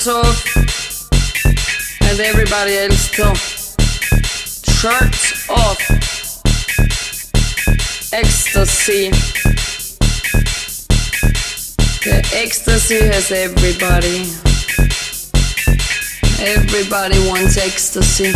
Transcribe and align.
talk 0.00 0.34
and 2.08 2.20
everybody 2.20 2.78
else 2.78 3.10
too. 3.10 3.34
Shirts 4.72 5.48
off. 5.50 5.78
Ecstasy. 8.10 9.10
The 12.00 12.30
ecstasy 12.32 13.00
has 13.12 13.30
everybody. 13.30 14.24
Everybody 16.40 17.18
wants 17.28 17.58
ecstasy. 17.58 18.32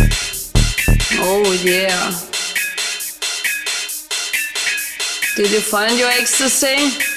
Oh 1.19 1.51
yeah. 1.63 2.11
Did 5.35 5.51
you 5.51 5.61
find 5.61 5.97
your 5.97 6.09
ecstasy? 6.09 7.14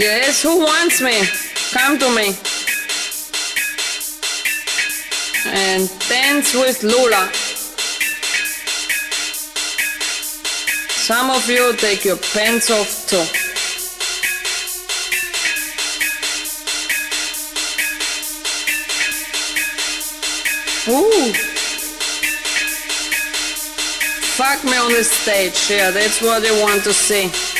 Yes, 0.00 0.42
who 0.42 0.60
wants 0.60 1.02
me? 1.02 1.12
Come 1.74 1.98
to 1.98 2.08
me. 2.16 2.34
And 5.44 5.90
dance 6.08 6.54
with 6.54 6.82
Lula. 6.82 7.28
Some 10.88 11.28
of 11.28 11.46
you 11.50 11.76
take 11.76 12.06
your 12.06 12.16
pants 12.16 12.70
off 12.70 13.06
too. 13.10 13.18
Ooh. 20.90 21.32
Fuck 24.38 24.64
me 24.64 24.78
on 24.78 24.92
the 24.94 25.04
stage, 25.04 25.68
yeah, 25.68 25.90
that's 25.90 26.22
what 26.22 26.42
I 26.42 26.58
want 26.62 26.84
to 26.84 26.94
see. 26.94 27.59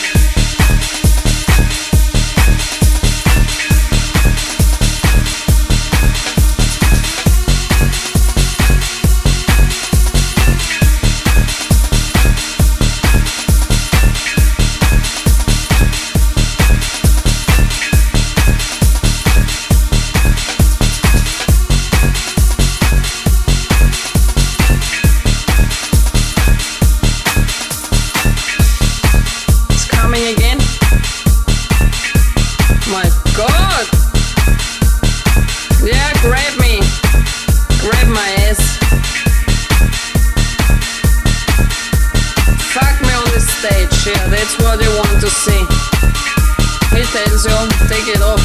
pants 47.11 47.45
take 47.89 48.07
it 48.07 48.21
off, 48.21 48.39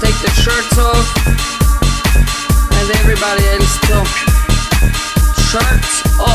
take 0.00 0.14
the 0.22 0.30
shirts 0.30 0.78
off, 0.78 1.06
and 2.78 2.90
everybody 3.00 3.44
else 3.48 3.80
too. 3.80 4.04
Shirts 5.50 6.20
off. 6.20 6.29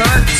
Sharks. 0.00 0.39